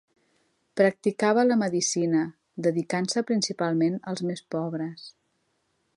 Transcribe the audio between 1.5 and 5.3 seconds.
medicina, dedicant-se principalment als més pobres.